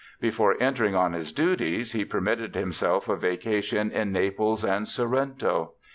Before 0.19 0.55
entering 0.59 0.95
on 0.95 1.13
his 1.13 1.31
duties 1.31 1.91
he 1.91 2.03
permitted 2.05 2.55
himself 2.55 3.07
a 3.07 3.15
vacation 3.15 3.91
in 3.91 4.11
Naples 4.11 4.65
and 4.65 4.87
Sorrento. 4.87 5.73